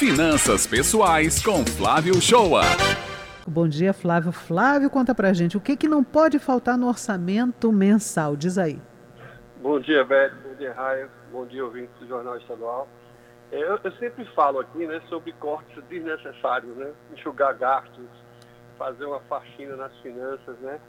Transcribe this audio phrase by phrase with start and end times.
[0.00, 2.62] Finanças Pessoais com Flávio Shoa.
[3.46, 4.32] Bom dia, Flávio.
[4.32, 8.34] Flávio, conta pra gente o que, que não pode faltar no orçamento mensal.
[8.34, 8.80] Diz aí.
[9.60, 10.36] Bom dia, Beto.
[10.36, 11.06] Bom dia, Raia.
[11.30, 12.88] Bom dia, ouvinte do Jornal Estadual.
[13.52, 16.90] É, eu, eu, sempre falo aqui né, sobre cortes desnecessários, né?
[17.12, 18.08] enxugar gastos,
[18.78, 20.80] fazer uma faxina nas finanças, né?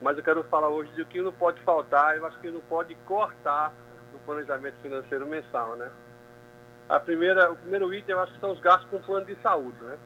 [0.00, 2.60] Mas eu quero falar hoje de o que não pode faltar, eu acho que não
[2.60, 3.74] pode cortar
[4.14, 5.90] no planejamento financeiro mensal, né?
[6.88, 9.76] A primeira, o primeiro item eu acho que são os gastos com plano de saúde,
[9.82, 9.98] né?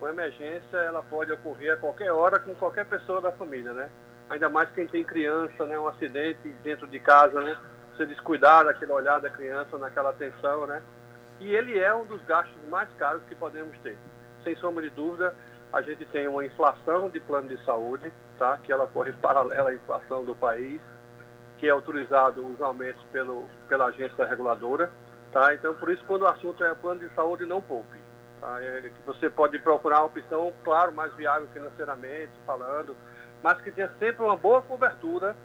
[0.00, 3.90] Uma emergência, ela pode ocorrer a qualquer hora com qualquer pessoa da família, né?
[4.30, 5.78] Ainda mais quem tem criança, né?
[5.78, 7.56] Um acidente dentro de casa, né?
[7.92, 10.82] Você descuidar daquele olhar da criança, naquela atenção, né?
[11.38, 13.98] E ele é um dos gastos mais caros que podemos ter.
[14.42, 15.34] Sem sombra de dúvida,
[15.72, 18.58] a gente tem uma inflação de plano de saúde, tá?
[18.62, 20.80] que ela corre paralela à inflação do país,
[21.58, 24.90] que é autorizado os aumentos pelo, pela agência reguladora.
[25.32, 25.54] Tá?
[25.54, 27.98] Então, por isso, quando o assunto é plano de saúde, não poupe.
[28.40, 28.62] Tá?
[28.62, 32.96] É você pode procurar uma opção, claro, mais viável financeiramente, falando,
[33.42, 35.36] mas que tenha sempre uma boa cobertura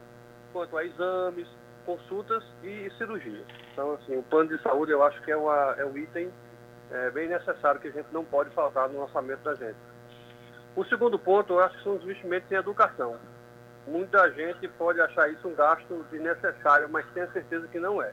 [0.52, 1.46] quanto a exames,
[1.84, 3.46] consultas e cirurgias.
[3.72, 6.32] Então, assim, o plano de saúde eu acho que é, uma, é um item
[6.90, 9.76] é, bem necessário que a gente não pode faltar no orçamento da gente.
[10.74, 13.16] O segundo ponto, eu acho que são os investimentos em educação.
[13.86, 18.12] Muita gente pode achar isso um gasto desnecessário, mas tenho certeza que não é.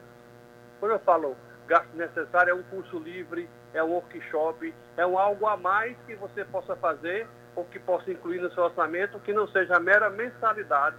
[0.78, 1.36] Quando eu falo
[1.66, 6.14] gasto necessário, é um curso livre, é um workshop, é um algo a mais que
[6.14, 10.10] você possa fazer ou que possa incluir no seu orçamento, que não seja a mera
[10.10, 10.96] mensalidade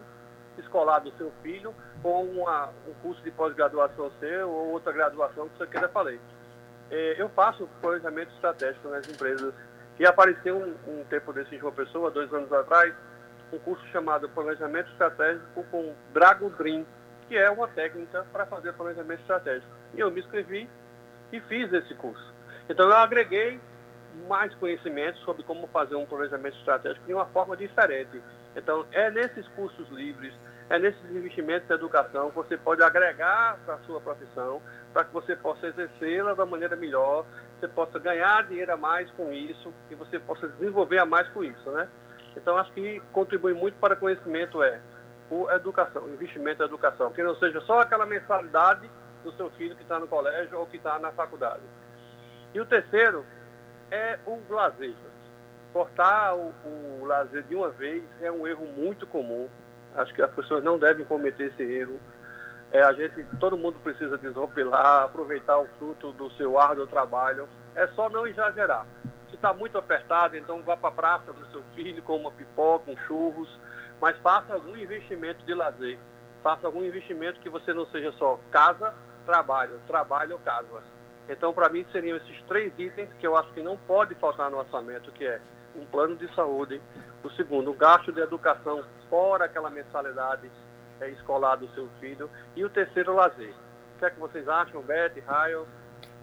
[0.57, 5.57] escolar do seu filho ou uma, um curso de pós-graduação seu ou outra graduação que
[5.57, 6.19] você queira fazer.
[6.89, 9.53] É, eu faço planejamento estratégico nas empresas
[9.99, 12.93] e apareceu um, um tempo desse em João Pessoa, dois anos atrás,
[13.51, 16.85] um curso chamado Planejamento Estratégico com Dragon Dream,
[17.27, 19.71] que é uma técnica para fazer planejamento estratégico.
[19.93, 20.69] E eu me inscrevi
[21.31, 22.33] e fiz esse curso.
[22.69, 23.59] Então eu agreguei
[24.27, 28.21] mais conhecimento sobre como fazer um planejamento estratégico de uma forma diferente.
[28.55, 30.33] Então é nesses cursos livres,
[30.69, 34.61] é nesses investimentos em educação que você pode agregar para a sua profissão,
[34.93, 37.25] para que você possa exercê-la da maneira melhor,
[37.59, 41.43] você possa ganhar dinheiro a mais com isso e você possa desenvolver a mais com
[41.43, 41.87] isso, né?
[42.35, 44.79] Então, acho que contribui muito para o conhecimento é
[45.49, 48.89] a educação, investimento em educação, que não seja só aquela mensalidade
[49.23, 51.63] do seu filho que está no colégio ou que está na faculdade.
[52.53, 53.25] E o terceiro
[53.91, 54.93] é o lazer.
[55.73, 59.49] Cortar o, o lazer de uma vez é um erro muito comum.
[59.95, 61.99] Acho que as pessoas não devem cometer esse erro.
[62.71, 67.47] É, a gente, todo mundo precisa desopilar, aproveitar o fruto do seu árduo trabalho.
[67.75, 68.85] É só não exagerar.
[69.29, 72.91] Se está muito apertado, então vá para a praça do seu filho com uma pipoca,
[72.91, 73.49] um churros,
[74.01, 75.97] mas faça algum investimento de lazer.
[76.43, 78.93] Faça algum investimento que você não seja só casa,
[79.25, 80.83] trabalho, trabalho ou casa.
[81.27, 84.57] Então, para mim, seriam esses três itens que eu acho que não pode faltar no
[84.57, 85.41] orçamento, que é
[85.75, 86.79] um plano de saúde,
[87.23, 90.49] o segundo, um gasto de educação fora aquela mensalidade
[91.01, 92.29] é, escolar do seu filho.
[92.55, 93.53] E o terceiro, o lazer.
[93.95, 95.67] O que é que vocês acham, Beth, Raio?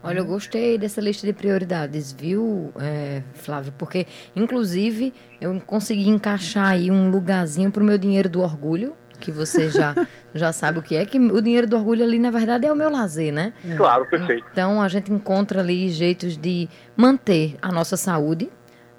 [0.05, 3.73] Olha, eu gostei dessa lista de prioridades, viu, é, Flávio?
[3.79, 9.31] Porque, inclusive, eu consegui encaixar aí um lugarzinho para o meu dinheiro do orgulho, que
[9.31, 9.95] você já,
[10.35, 12.75] já sabe o que é, que o dinheiro do orgulho ali, na verdade, é o
[12.75, 13.53] meu lazer, né?
[13.77, 14.45] Claro, perfeito.
[14.51, 18.51] Então, a gente encontra ali jeitos de manter a nossa saúde,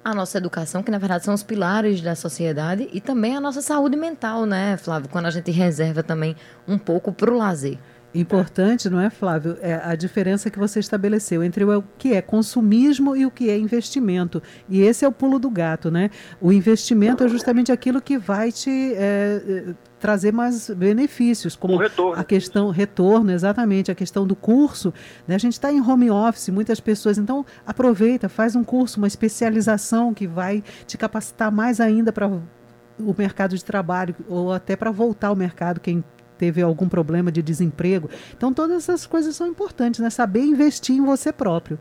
[0.02, 3.60] a nossa educação, que na verdade são os pilares da sociedade, e também a nossa
[3.60, 5.08] saúde mental, né, Flávio?
[5.10, 6.34] Quando a gente reserva também
[6.66, 7.78] um pouco para o lazer.
[8.14, 9.56] Importante, não é, Flávio?
[9.60, 13.58] É a diferença que você estabeleceu entre o que é consumismo e o que é
[13.58, 14.42] investimento.
[14.68, 16.10] E esse é o pulo do gato, né?
[16.40, 22.20] O investimento é justamente aquilo que vai te é, trazer mais benefícios, como retorno.
[22.20, 24.94] a questão retorno, exatamente, a questão do curso.
[25.26, 25.34] Né?
[25.34, 30.14] A gente está em home office, muitas pessoas, então aproveita, faz um curso, uma especialização
[30.14, 35.28] que vai te capacitar mais ainda para o mercado de trabalho ou até para voltar
[35.28, 36.04] ao mercado quem
[36.38, 38.08] teve algum problema de desemprego.
[38.36, 40.10] Então, todas essas coisas são importantes, né?
[40.10, 41.78] Saber investir em você próprio.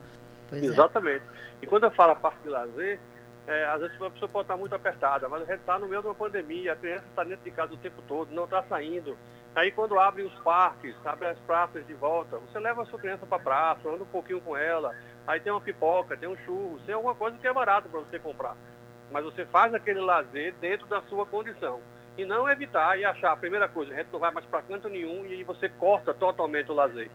[0.50, 0.66] Pois é.
[0.66, 1.24] Exatamente.
[1.24, 1.64] É.
[1.64, 3.00] E quando eu falo a parte de lazer,
[3.48, 6.02] é, às vezes a pessoa pode estar muito apertada, mas a gente está no meio
[6.02, 9.18] de uma pandemia, a criança está dentro de casa o tempo todo, não está saindo.
[9.56, 13.26] Aí quando abrem os parques, abrem as praças de volta, você leva a sua criança
[13.26, 14.96] para a praça, anda um pouquinho com ela,
[15.28, 18.18] aí tem uma pipoca, tem um churro, tem alguma coisa que é barato para você
[18.18, 18.56] comprar.
[19.12, 21.82] Mas você faz aquele lazer dentro da sua condição
[22.18, 24.88] e não evitar e achar a primeira coisa, a gente não vai mais para canto
[24.88, 27.10] nenhum e você corta totalmente o lazer.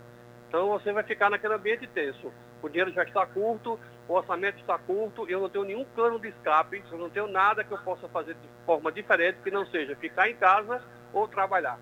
[0.48, 2.32] Então você vai ficar naquele ambiente tenso.
[2.60, 3.78] O dinheiro já está curto,
[4.08, 7.62] o orçamento está curto, eu não tenho nenhum plano de escape, eu não tenho nada
[7.62, 11.78] que eu possa fazer de forma diferente que não seja ficar em casa ou trabalhar.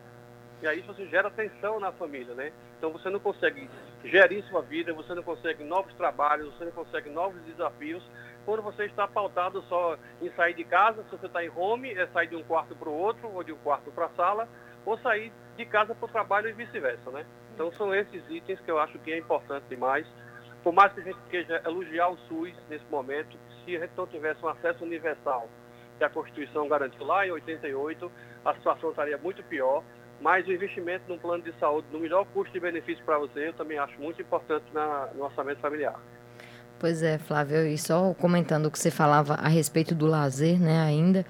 [0.61, 2.53] E aí você gera tensão na família, né?
[2.77, 3.71] Então você não consegue
[4.05, 8.03] gerir sua vida, você não consegue novos trabalhos, você não consegue novos desafios
[8.47, 12.07] quando você está pautado só em sair de casa, se você está em home, é
[12.07, 14.49] sair de um quarto para o outro, ou de um quarto para a sala,
[14.87, 17.27] ou sair de casa para o trabalho e vice-versa, né?
[17.53, 20.07] Então são esses itens que eu acho que é importante demais.
[20.63, 24.07] Por mais que a gente queira elogiar o SUS nesse momento, se a gente não
[24.07, 25.49] tivesse um acesso universal
[25.99, 28.13] que a Constituição garantiu lá em 88,
[28.45, 29.83] a situação estaria muito pior.
[30.21, 33.53] Mas o investimento num plano de saúde no melhor custo de benefício para você, eu
[33.53, 36.01] também acho muito importante na, no orçamento familiar.
[36.79, 40.81] Pois é, Flávio, e só comentando o que você falava a respeito do lazer, né,
[40.81, 41.25] ainda,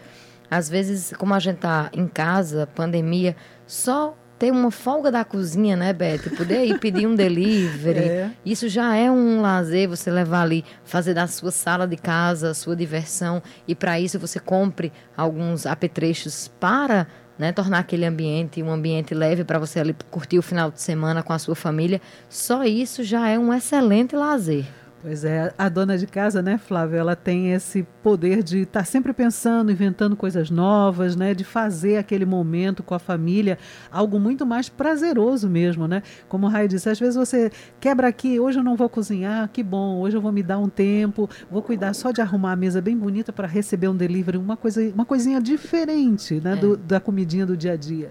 [0.50, 5.76] às vezes, como a gente tá em casa, pandemia, só ter uma folga da cozinha,
[5.76, 6.30] né, Beth?
[6.36, 7.98] Poder ir pedir um delivery.
[8.00, 8.30] É.
[8.44, 12.54] Isso já é um lazer, você levar ali, fazer da sua sala de casa a
[12.54, 13.42] sua diversão.
[13.66, 17.06] E para isso você compre alguns apetrechos para
[17.38, 21.22] né, tornar aquele ambiente um ambiente leve para você ali curtir o final de semana
[21.22, 22.00] com a sua família.
[22.28, 24.66] Só isso já é um excelente lazer.
[25.06, 28.84] Pois é, a dona de casa, né, Flávia, ela tem esse poder de estar tá
[28.84, 33.56] sempre pensando, inventando coisas novas, né, de fazer aquele momento com a família
[33.88, 36.02] algo muito mais prazeroso mesmo, né?
[36.28, 39.62] Como o Raio disse, às vezes você quebra aqui, hoje eu não vou cozinhar, que
[39.62, 42.80] bom, hoje eu vou me dar um tempo, vou cuidar só de arrumar a mesa
[42.80, 46.56] bem bonita para receber um delivery, uma coisa, uma coisinha diferente, né, é.
[46.56, 48.10] do, da comidinha do dia a dia.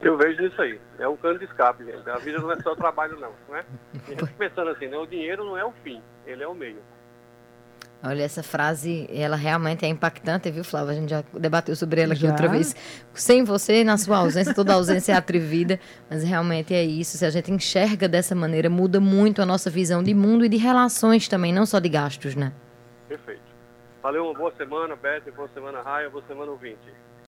[0.00, 0.80] Eu vejo isso aí.
[0.98, 2.08] É um cano de escape, gente.
[2.08, 3.32] A vida não é só trabalho, não.
[3.48, 3.64] não é?
[4.06, 4.96] A gente pensando assim, né?
[4.96, 6.78] o dinheiro não é o fim, ele é o meio.
[8.00, 10.92] Olha, essa frase, ela realmente é impactante, viu, Flávia?
[10.92, 12.30] A gente já debateu sobre ela aqui já?
[12.30, 12.76] outra vez.
[13.12, 17.18] Sem você, na sua ausência, toda ausência é atrevida, mas realmente é isso.
[17.18, 20.56] Se a gente enxerga dessa maneira, muda muito a nossa visão de mundo e de
[20.56, 22.52] relações também, não só de gastos, né?
[23.08, 23.42] Perfeito.
[24.00, 26.78] Valeu, uma boa semana, Beto, boa semana, Raia, boa semana, ouvinte.